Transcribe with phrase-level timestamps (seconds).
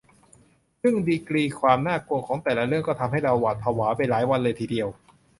[0.81, 4.87] ซึ่งดีกรีความน่ากลัวของแต่ละเรื่องก็ทำให้เราหวาดผวาไปหลายวันเลยทีเดียว